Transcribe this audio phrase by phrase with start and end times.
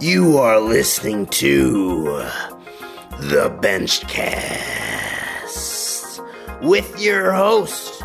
[0.00, 2.04] You are listening to
[3.18, 4.16] the Benchcast
[6.62, 8.02] with your host,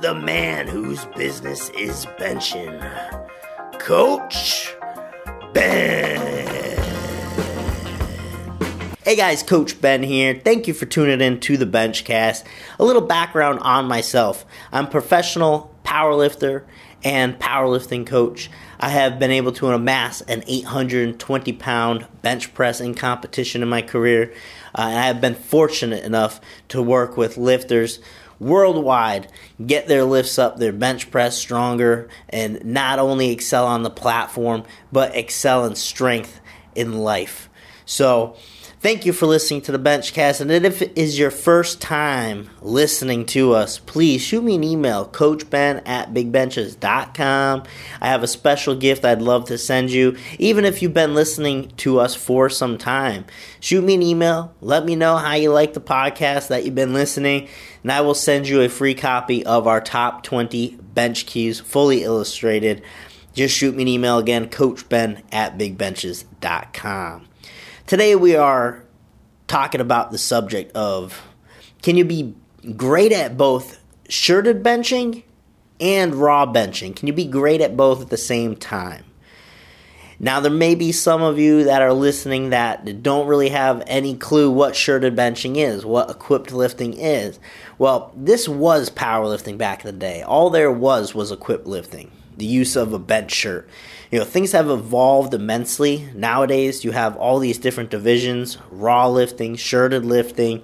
[0.00, 2.80] the man whose business is benching,
[3.78, 4.74] Coach
[5.52, 6.78] Ben.
[9.04, 10.40] Hey guys, Coach Ben here.
[10.42, 12.44] Thank you for tuning in to the Benchcast.
[12.78, 14.46] A little background on myself.
[14.72, 16.64] I'm professional powerlifter
[17.04, 18.50] and powerlifting coach.
[18.80, 23.82] I have been able to amass an 820 pound bench press in competition in my
[23.82, 24.32] career.
[24.74, 28.00] Uh, I have been fortunate enough to work with lifters
[28.40, 29.28] worldwide,
[29.64, 34.64] get their lifts up, their bench press stronger, and not only excel on the platform,
[34.92, 36.40] but excel in strength
[36.74, 37.48] in life.
[37.86, 38.36] So,
[38.84, 40.42] Thank you for listening to the Benchcast.
[40.42, 45.08] And if it is your first time listening to us, please shoot me an email,
[45.08, 47.62] coachben at bigbenches.com.
[48.02, 51.68] I have a special gift I'd love to send you, even if you've been listening
[51.78, 53.24] to us for some time.
[53.58, 54.54] Shoot me an email.
[54.60, 57.48] Let me know how you like the podcast that you've been listening,
[57.84, 62.02] and I will send you a free copy of our top 20 bench keys, fully
[62.02, 62.82] illustrated.
[63.32, 67.28] Just shoot me an email again, coachben at bigbenches.com.
[67.86, 68.82] Today we are
[69.46, 71.22] talking about the subject of
[71.82, 72.34] can you be
[72.76, 75.22] great at both shirted benching
[75.78, 76.96] and raw benching?
[76.96, 79.04] Can you be great at both at the same time?
[80.18, 84.16] Now, there may be some of you that are listening that don't really have any
[84.16, 87.38] clue what shirted benching is, what equipped lifting is.
[87.76, 90.22] Well, this was powerlifting back in the day.
[90.22, 93.68] All there was was equipped lifting, the use of a bench shirt.
[94.10, 96.08] You know things have evolved immensely.
[96.14, 100.62] Nowadays you have all these different divisions raw lifting shirted lifting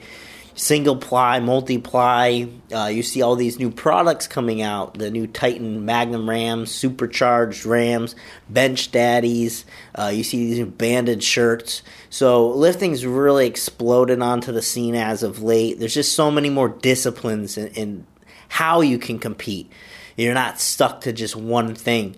[0.61, 2.45] single ply multiply.
[2.73, 7.65] Uh, you see all these new products coming out the new titan magnum rams supercharged
[7.65, 8.15] rams
[8.49, 9.65] bench daddies.
[9.99, 11.83] Uh, you see these banded shirts.
[12.11, 15.79] So lifting's really exploded onto the scene as of late.
[15.79, 18.07] There's just so many more disciplines in, in
[18.49, 19.73] how you can compete
[20.21, 22.17] you're not stuck to just one thing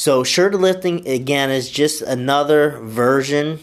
[0.00, 3.58] so shirted lifting again is just another version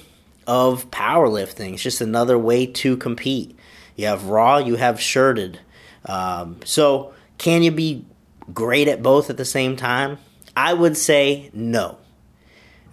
[0.45, 1.73] of powerlifting.
[1.73, 3.57] It's just another way to compete.
[3.95, 5.59] You have raw, you have shirted.
[6.05, 8.05] Um, so can you be
[8.53, 10.19] great at both at the same time?
[10.55, 11.97] I would say no.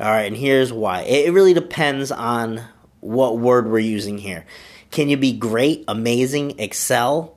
[0.00, 1.02] All right, and here's why.
[1.02, 2.62] It really depends on
[3.00, 4.46] what word we're using here.
[4.90, 7.36] Can you be great, amazing, excel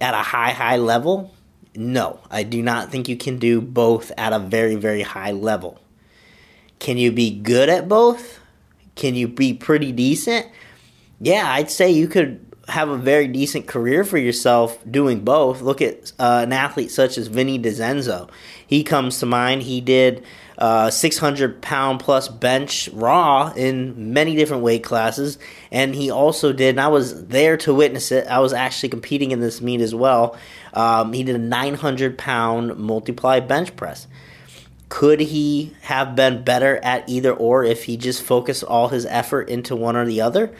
[0.00, 1.34] at a high, high level?
[1.74, 5.80] No, I do not think you can do both at a very, very high level.
[6.78, 8.40] Can you be good at both?
[8.94, 10.46] Can you be pretty decent?
[11.20, 15.62] Yeah, I'd say you could have a very decent career for yourself doing both.
[15.62, 18.28] Look at uh, an athlete such as Vinny DiZenzo.
[18.72, 19.64] He comes to mind.
[19.64, 20.24] He did
[20.56, 25.38] uh, 600 pound plus bench raw in many different weight classes.
[25.70, 29.30] And he also did, and I was there to witness it, I was actually competing
[29.30, 30.38] in this meet as well.
[30.72, 34.06] Um, he did a 900 pound multiply bench press.
[34.88, 39.50] Could he have been better at either or if he just focused all his effort
[39.50, 40.50] into one or the other?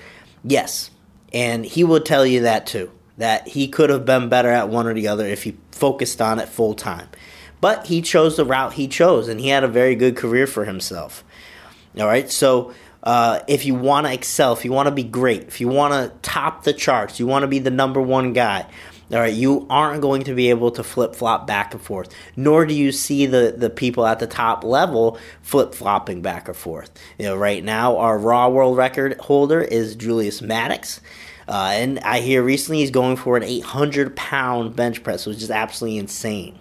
[0.44, 0.90] Yes.
[1.32, 4.86] And he would tell you that too, that he could have been better at one
[4.86, 7.08] or the other if he focused on it full time.
[7.62, 10.64] But he chose the route he chose, and he had a very good career for
[10.64, 11.22] himself.
[11.96, 12.74] All right, so
[13.04, 15.94] uh, if you want to excel, if you want to be great, if you want
[15.94, 18.66] to top the charts, you want to be the number one guy.
[19.12, 22.66] All right, you aren't going to be able to flip flop back and forth, nor
[22.66, 26.90] do you see the, the people at the top level flip flopping back and forth.
[27.16, 31.00] You know, right now our Raw World Record holder is Julius Maddox.
[31.46, 35.50] Uh, and I hear recently he's going for an 800 pound bench press, which is
[35.50, 36.58] absolutely insane.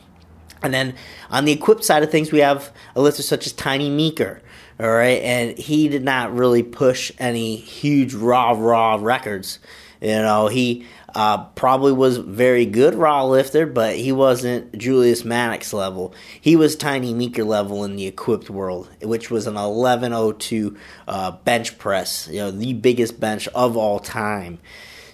[0.63, 0.95] And then
[1.29, 4.41] on the equipped side of things, we have a lifter such as Tiny Meeker.
[4.79, 9.59] All right, and he did not really push any huge raw raw records.
[10.01, 15.73] You know, he uh, probably was very good raw lifter, but he wasn't Julius Maddox
[15.73, 16.13] level.
[16.39, 21.77] He was Tiny Meeker level in the equipped world, which was an 1102 uh, bench
[21.77, 22.27] press.
[22.29, 24.59] You know, the biggest bench of all time.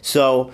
[0.01, 0.51] So,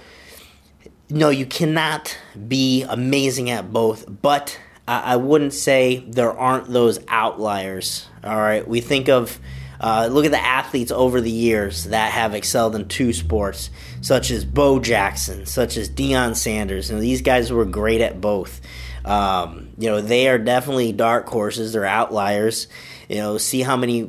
[1.10, 2.18] no, you cannot
[2.48, 4.58] be amazing at both, but
[4.88, 8.08] I, wouldn't say there aren't those outliers.
[8.24, 9.40] All right, we think of
[9.80, 13.70] uh, look at the athletes over the years that have excelled in two sports,
[14.02, 16.90] such as Bo Jackson, such as Deion Sanders.
[16.90, 18.62] And these guys were great at both.
[19.04, 21.74] Um, you know, they are definitely dark horses.
[21.74, 22.68] They're outliers.
[23.10, 24.06] You know, see how many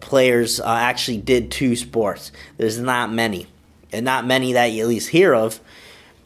[0.00, 2.30] players uh, actually did two sports.
[2.58, 3.46] There's not many,
[3.92, 5.60] and not many that you at least hear of.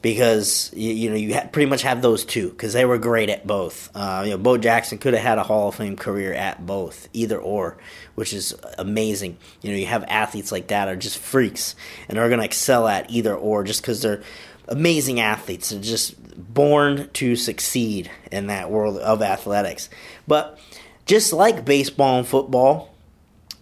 [0.05, 3.47] Because you, you know you pretty much have those two because they were great at
[3.47, 3.91] both.
[3.95, 7.09] Uh, you know, Bo Jackson could have had a Hall of Fame career at both,
[7.15, 7.79] either or,
[8.15, 9.39] which is amazing.
[9.63, 11.75] You know, you have athletes like that are just freaks
[12.07, 14.23] and are going to excel at either or just because they're
[14.69, 15.71] amazing athletes.
[15.71, 16.17] They're just
[16.53, 19.89] born to succeed in that world of athletics.
[20.29, 20.59] But
[21.07, 22.95] just like baseball and football,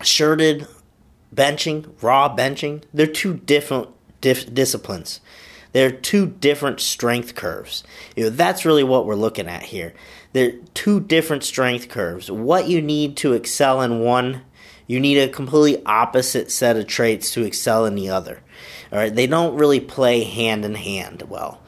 [0.02, 0.66] shirted
[1.32, 3.90] benching, raw benching, they're two different
[4.20, 5.20] dif- disciplines.
[5.72, 7.82] They're two different strength curves.
[8.14, 9.94] You know, that's really what we're looking at here.
[10.32, 12.30] They're two different strength curves.
[12.30, 14.42] What you need to excel in one,
[14.86, 18.40] you need a completely opposite set of traits to excel in the other.
[18.92, 21.60] All right, they don't really play hand in hand well.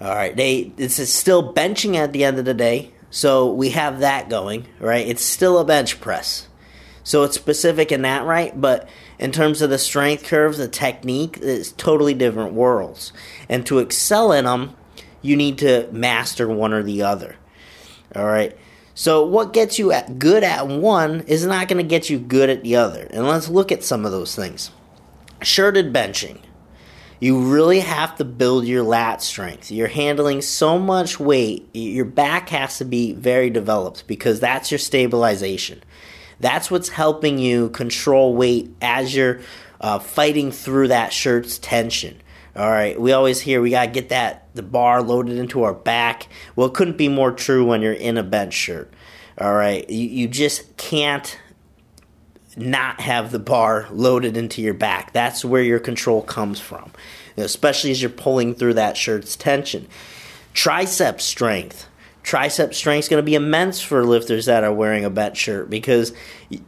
[0.00, 3.70] All right, they this is still benching at the end of the day, so we
[3.70, 4.66] have that going.
[4.80, 6.48] Right, it's still a bench press,
[7.02, 11.38] so it's specific in that right, but in terms of the strength curves, the technique,
[11.40, 13.12] it's totally different worlds.
[13.48, 14.76] And to excel in them,
[15.22, 17.36] you need to master one or the other.
[18.14, 18.56] All right.
[18.94, 22.48] So what gets you at good at one is not going to get you good
[22.48, 23.06] at the other.
[23.10, 24.70] And let's look at some of those things.
[25.42, 26.40] Shirted benching.
[27.20, 29.70] You really have to build your lat strength.
[29.70, 34.78] You're handling so much weight, your back has to be very developed because that's your
[34.78, 35.82] stabilization.
[36.40, 39.40] That's what's helping you control weight as you're
[39.80, 42.20] uh, fighting through that shirt's tension.
[42.54, 46.26] All right, we always hear we gotta get that the bar loaded into our back.
[46.54, 48.92] Well, it couldn't be more true when you're in a bench shirt.
[49.38, 51.38] All right, you, you just can't
[52.56, 55.12] not have the bar loaded into your back.
[55.12, 56.90] That's where your control comes from,
[57.36, 59.86] especially as you're pulling through that shirt's tension.
[60.54, 61.86] Tricep strength
[62.26, 65.70] tricep strength is going to be immense for lifters that are wearing a bench shirt
[65.70, 66.12] because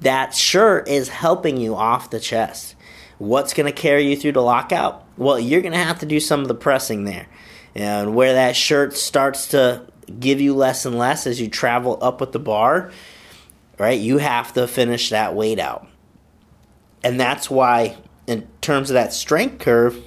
[0.00, 2.76] that shirt is helping you off the chest.
[3.18, 5.04] What's going to carry you through the lockout?
[5.16, 7.26] Well, you're going to have to do some of the pressing there.
[7.74, 9.84] And where that shirt starts to
[10.20, 12.92] give you less and less as you travel up with the bar,
[13.78, 13.98] right?
[13.98, 15.88] You have to finish that weight out.
[17.02, 17.96] And that's why,
[18.28, 20.00] in terms of that strength curve,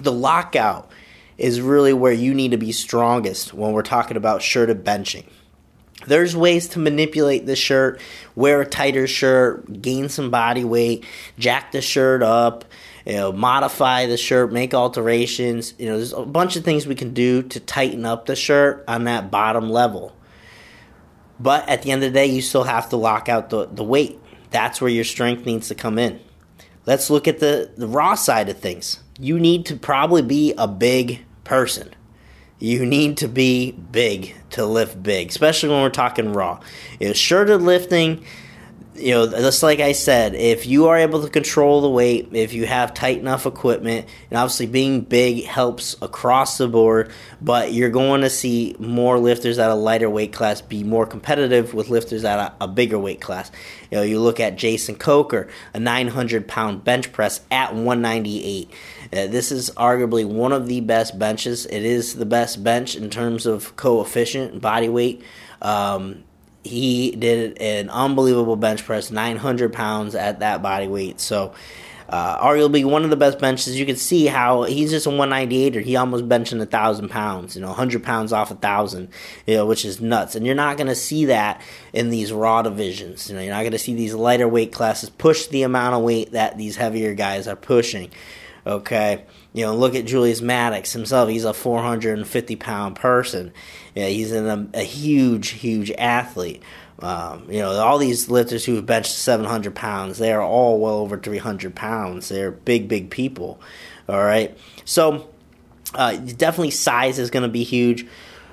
[0.00, 0.90] the lockout
[1.40, 5.24] is really where you need to be strongest when we're talking about shirted benching.
[6.06, 8.00] There's ways to manipulate the shirt,
[8.34, 11.04] wear a tighter shirt, gain some body weight,
[11.38, 12.66] jack the shirt up,
[13.06, 15.74] you know, modify the shirt, make alterations.
[15.78, 18.84] You know, there's a bunch of things we can do to tighten up the shirt
[18.86, 20.14] on that bottom level.
[21.38, 23.84] But at the end of the day, you still have to lock out the, the
[23.84, 24.18] weight.
[24.50, 26.20] That's where your strength needs to come in.
[26.84, 29.00] Let's look at the, the raw side of things.
[29.18, 31.92] You need to probably be a big person.
[32.60, 36.60] You need to be big to lift big, especially when we're talking raw.
[37.00, 38.24] You know, shirted lifting,
[38.94, 42.52] you know, just like I said, if you are able to control the weight, if
[42.52, 47.10] you have tight enough equipment, and obviously being big helps across the board,
[47.40, 51.74] but you're going to see more lifters at a lighter weight class be more competitive
[51.74, 53.50] with lifters at a, a bigger weight class.
[53.90, 58.70] You know, you look at Jason Coker, a 900 pound bench press at 198.
[59.12, 61.66] Uh, this is arguably one of the best benches.
[61.66, 65.22] It is the best bench in terms of coefficient, body weight.
[65.60, 66.24] Um,
[66.62, 71.20] he did an unbelievable bench press, 900 pounds at that body weight.
[71.20, 71.54] So,
[72.10, 73.78] uh, arguably one of the best benches.
[73.78, 75.82] You can see how he's just a 198er.
[75.82, 79.08] He almost benching a thousand pounds, you know, 100 pounds off a thousand,
[79.46, 80.34] you know, which is nuts.
[80.34, 81.60] And you're not going to see that
[81.92, 83.28] in these raw divisions.
[83.30, 86.02] You know, you're not going to see these lighter weight classes push the amount of
[86.02, 88.10] weight that these heavier guys are pushing.
[88.70, 91.28] Okay, you know, look at Julius Maddox himself.
[91.28, 93.52] He's a 450 pound person.
[93.96, 96.62] Yeah, he's a, a huge, huge athlete.
[97.00, 100.98] Um, you know, all these lifters who have benched 700 pounds, they are all well
[100.98, 102.28] over 300 pounds.
[102.28, 103.60] They're big, big people.
[104.08, 105.28] All right, so
[105.96, 108.06] uh, definitely size is going to be huge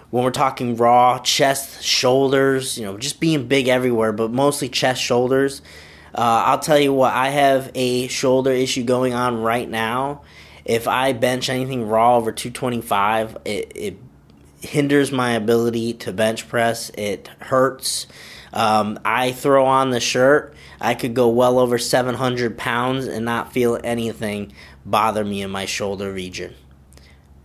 [0.09, 2.75] when we're talking raw chest, shoulders.
[2.75, 5.61] You know, just being big everywhere, but mostly chest, shoulders.
[6.13, 10.21] Uh, I'll tell you what, I have a shoulder issue going on right now.
[10.65, 13.97] If I bench anything raw over 225, it, it
[14.61, 16.89] hinders my ability to bench press.
[16.97, 18.07] It hurts.
[18.53, 23.51] Um, I throw on the shirt, I could go well over 700 pounds and not
[23.51, 24.53] feel anything
[24.85, 26.55] bother me in my shoulder region.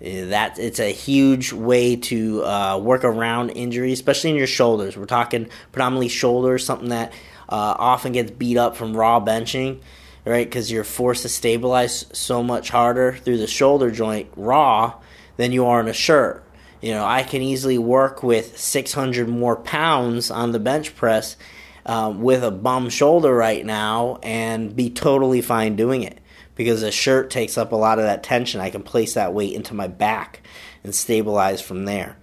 [0.01, 4.97] That it's a huge way to uh, work around injury, especially in your shoulders.
[4.97, 7.13] We're talking predominantly shoulders, something that
[7.53, 9.79] uh, often gets beat up from raw benching,
[10.25, 10.47] right?
[10.47, 14.95] Because you're forced to stabilize so much harder through the shoulder joint raw
[15.37, 16.43] than you are in a shirt.
[16.81, 21.37] You know, I can easily work with 600 more pounds on the bench press
[21.85, 26.21] uh, with a bum shoulder right now and be totally fine doing it
[26.55, 28.63] because a shirt takes up a lot of that tension.
[28.63, 30.41] I can place that weight into my back
[30.83, 32.17] and stabilize from there.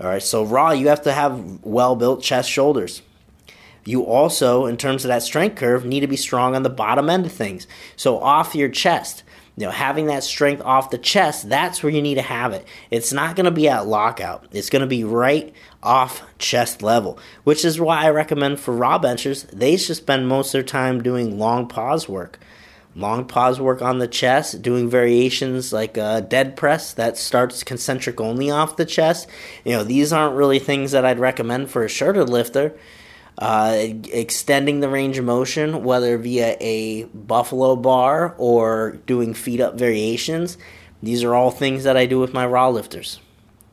[0.00, 3.02] All right, so raw, you have to have well built chest shoulders.
[3.84, 7.08] You also, in terms of that strength curve, need to be strong on the bottom
[7.08, 7.66] end of things.
[7.96, 9.22] So off your chest,
[9.56, 12.66] you know, having that strength off the chest, that's where you need to have it.
[12.90, 14.46] It's not going to be at lockout.
[14.52, 18.98] It's going to be right off chest level, which is why I recommend for raw
[18.98, 22.38] benchers, they should spend most of their time doing long pause work.
[22.96, 28.20] Long pause work on the chest, doing variations like a dead press that starts concentric
[28.20, 29.28] only off the chest.
[29.64, 32.74] You know, these aren't really things that I'd recommend for a shirted lifter
[33.40, 33.74] uh,
[34.12, 40.58] extending the range of motion, whether via a buffalo bar or doing feet up variations.
[41.02, 43.18] These are all things that I do with my raw lifters.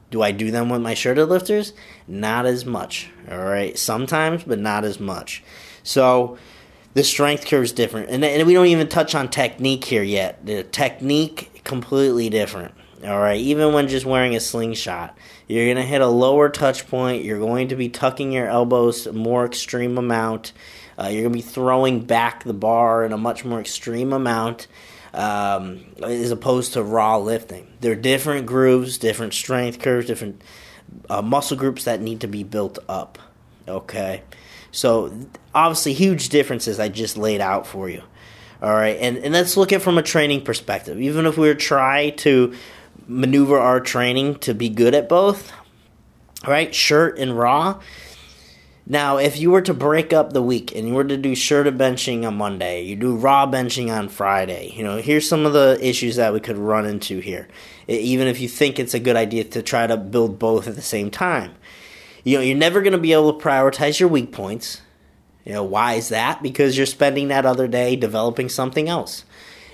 [0.09, 1.73] Do I do them with my shirted lifters?
[2.07, 3.09] Not as much.
[3.29, 5.43] All right, sometimes, but not as much.
[5.83, 6.37] So
[6.93, 10.45] the strength curve is different, and, and we don't even touch on technique here yet.
[10.45, 12.73] The technique completely different.
[13.05, 15.15] All right, even when just wearing a slingshot,
[15.47, 17.23] you're going to hit a lower touch point.
[17.23, 20.51] You're going to be tucking your elbows a more extreme amount.
[20.97, 24.67] Uh, you're going to be throwing back the bar in a much more extreme amount
[25.13, 27.67] um, as opposed to raw lifting.
[27.81, 30.41] There are different grooves, different strength curves, different
[31.09, 33.19] uh, muscle groups that need to be built up.
[33.67, 34.23] Okay,
[34.71, 35.13] so
[35.53, 38.01] obviously huge differences I just laid out for you.
[38.61, 40.99] All right, and, and let's look at it from a training perspective.
[40.99, 42.55] Even if we were try to
[43.07, 45.51] maneuver our training to be good at both,
[46.45, 46.73] right?
[46.73, 47.81] Shirt and raw.
[48.89, 51.77] Now, if you were to break up the week and you were to do shirted
[51.77, 55.77] benching on Monday, you do raw benching on Friday, you know, here's some of the
[55.81, 57.49] issues that we could run into here.
[57.89, 60.81] Even if you think it's a good idea to try to build both at the
[60.81, 61.55] same time.
[62.23, 64.81] You know, you're never going to be able to prioritize your weak points.
[65.43, 66.41] You know, why is that?
[66.41, 69.25] Because you're spending that other day developing something else.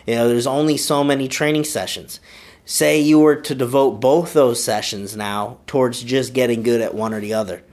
[0.07, 2.19] You know, there's only so many training sessions
[2.65, 7.13] say you were to devote both those sessions now towards just getting good at one
[7.13, 7.63] or the other.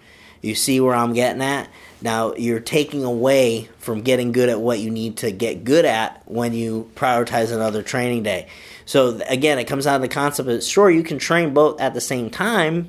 [0.43, 1.69] You see where I'm getting at?
[2.03, 6.23] Now you're taking away from getting good at what you need to get good at
[6.27, 8.49] when you prioritize another training day.
[8.87, 11.95] So again, it comes down to the concept of sure you can train both at
[11.95, 12.89] the same time.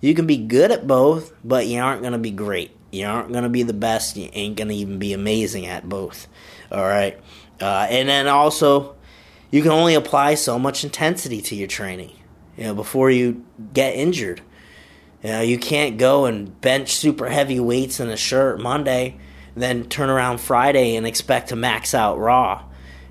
[0.00, 2.70] You can be good at both, but you aren't going to be great.
[2.92, 4.16] You aren't going to be the best.
[4.16, 6.28] You ain't going to even be amazing at both.
[6.70, 7.18] All right.
[7.60, 8.95] Uh, and then also,
[9.50, 12.12] you can only apply so much intensity to your training,
[12.56, 14.40] you know, before you get injured.
[15.22, 19.18] You know, you can't go and bench super heavy weights in a shirt Monday,
[19.54, 22.62] then turn around Friday and expect to max out raw.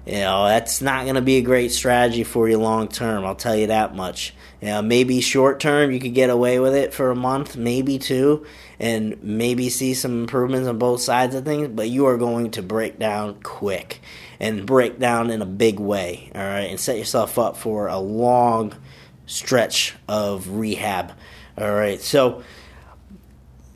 [0.05, 3.25] You know, that's not going to be a great strategy for you long term.
[3.25, 4.35] I'll tell you that much.
[4.61, 7.97] You know, maybe short term you could get away with it for a month, maybe
[7.97, 8.45] two,
[8.79, 12.61] and maybe see some improvements on both sides of things, but you are going to
[12.61, 13.99] break down quick
[14.39, 17.99] and break down in a big way, all right, and set yourself up for a
[17.99, 18.73] long
[19.25, 21.11] stretch of rehab,
[21.57, 22.01] all right.
[22.01, 22.43] So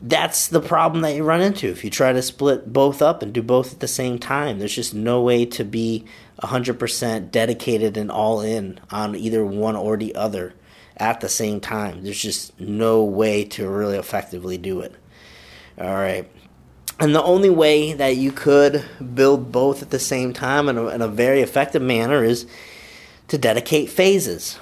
[0.02, 3.32] that's the problem that you run into if you try to split both up and
[3.32, 4.58] do both at the same time.
[4.58, 6.04] There's just no way to be
[6.42, 10.54] 100% dedicated and all in on either one or the other
[10.96, 12.02] at the same time.
[12.02, 14.94] There's just no way to really effectively do it.
[15.78, 16.30] All right.
[17.00, 20.88] And the only way that you could build both at the same time in a,
[20.88, 22.46] in a very effective manner is
[23.28, 24.58] to dedicate phases.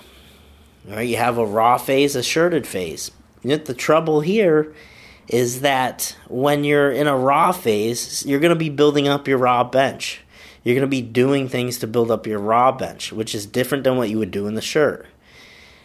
[0.89, 3.11] All right, you have a raw phase, a shirted phase.
[3.43, 4.73] The trouble here
[5.27, 9.39] is that when you're in a raw phase, you're going to be building up your
[9.39, 10.21] raw bench.
[10.63, 13.85] You're going to be doing things to build up your raw bench, which is different
[13.85, 15.07] than what you would do in the shirt.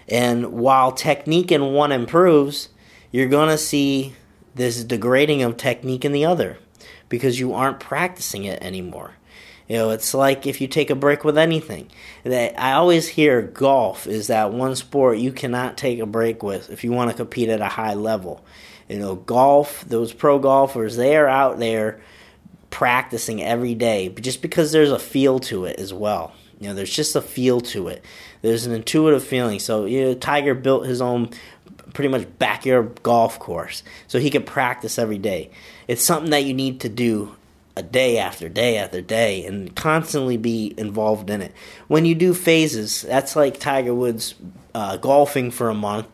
[0.08, 2.70] And while technique in one improves,
[3.12, 4.14] you're going to see
[4.56, 6.58] this degrading of technique in the other
[7.10, 9.16] because you aren't practicing it anymore.
[9.68, 11.90] You know, it's like if you take a break with anything.
[12.26, 16.84] I always hear golf is that one sport you cannot take a break with if
[16.84, 18.44] you want to compete at a high level.
[18.90, 22.02] You know, golf, those pro golfers, they are out there
[22.70, 26.34] practicing every day, just because there's a feel to it as well.
[26.60, 28.04] You know, there's just a feel to it.
[28.42, 29.60] There's an intuitive feeling.
[29.60, 31.30] So, you know, Tiger built his own
[31.94, 35.52] pretty much backyard golf course so he could practice every day.
[35.88, 37.36] It's something that you need to do
[37.76, 41.52] a day after day after day and constantly be involved in it.
[41.88, 44.36] When you do phases, that's like Tiger Woods
[44.76, 46.08] uh, golfing for a month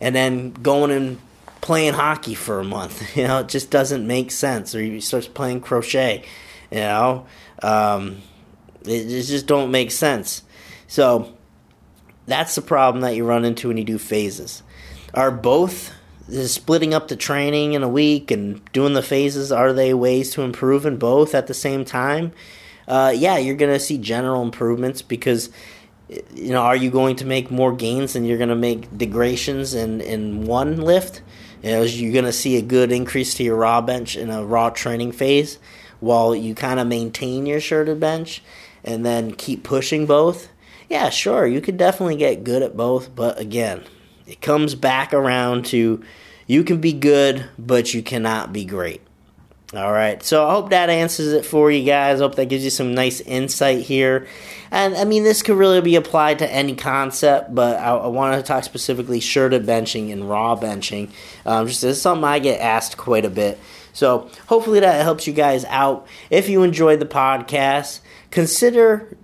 [0.00, 1.18] and then going and
[1.62, 3.02] playing hockey for a month.
[3.16, 4.74] You know, it just doesn't make sense.
[4.74, 6.24] Or he starts playing crochet.
[6.70, 7.26] You know,
[7.62, 8.22] um,
[8.82, 10.42] it, it just don't make sense.
[10.86, 11.34] So
[12.26, 14.62] that's the problem that you run into when you do phases
[15.16, 15.92] are both
[16.28, 20.42] splitting up the training in a week and doing the phases are they ways to
[20.42, 22.32] improve in both at the same time
[22.88, 25.50] uh, yeah, you're going to see general improvements because
[26.08, 29.74] you know, are you going to make more gains than you're going to make degradations
[29.74, 31.22] in, in one lift?
[31.64, 34.70] Know, you're going to see a good increase to your raw bench in a raw
[34.70, 35.58] training phase
[35.98, 38.40] while you kind of maintain your shirted bench
[38.84, 40.48] and then keep pushing both.
[40.88, 43.82] Yeah, sure, you could definitely get good at both, but again,
[44.26, 46.02] it comes back around to
[46.46, 49.00] you can be good, but you cannot be great.
[49.74, 52.20] All right, so I hope that answers it for you guys.
[52.20, 54.28] I hope that gives you some nice insight here.
[54.70, 58.42] And I mean, this could really be applied to any concept, but I, I to
[58.44, 61.10] talk specifically shirted benching and raw benching.
[61.44, 63.58] Um, just something I get asked quite a bit.
[63.92, 66.06] So hopefully that helps you guys out.
[66.30, 69.16] If you enjoyed the podcast, consider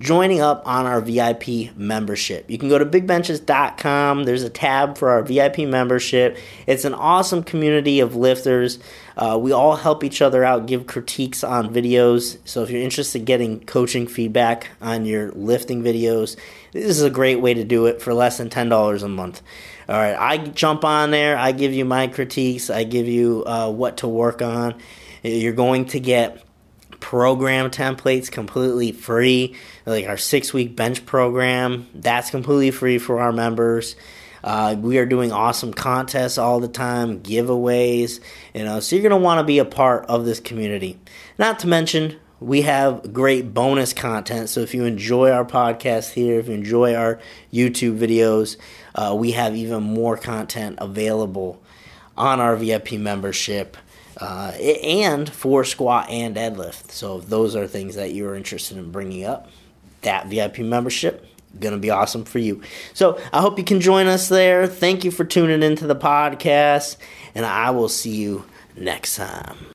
[0.00, 2.50] joining up on our VIP membership.
[2.50, 4.24] You can go to bigbenches.com.
[4.24, 6.38] There's a tab for our VIP membership.
[6.66, 8.78] It's an awesome community of lifters.
[9.16, 12.38] Uh, we all help each other out, give critiques on videos.
[12.46, 16.36] So if you're interested in getting coaching feedback on your lifting videos,
[16.72, 19.42] this is a great way to do it for less than $10 a month.
[19.86, 23.70] All right, I jump on there, I give you my critiques, I give you uh,
[23.70, 24.76] what to work on.
[25.22, 26.42] You're going to get
[27.00, 29.56] program templates completely free.
[29.86, 33.96] Like our six week bench program, that's completely free for our members.
[34.42, 38.20] Uh, we are doing awesome contests all the time, giveaways,
[38.54, 40.98] you know, so you're going to want to be a part of this community.
[41.38, 44.48] Not to mention, we have great bonus content.
[44.48, 47.20] So if you enjoy our podcast here, if you enjoy our
[47.52, 48.56] YouTube videos,
[48.94, 51.62] uh, we have even more content available
[52.16, 53.76] on our VIP membership
[54.20, 56.90] uh, and for squat and deadlift.
[56.90, 59.48] So if those are things that you're interested in bringing up,
[60.02, 61.26] that VIP membership
[61.58, 62.62] going to be awesome for you.
[62.94, 64.66] So I hope you can join us there.
[64.66, 66.96] Thank you for tuning into the podcast,
[67.34, 68.44] and I will see you
[68.76, 69.66] next time.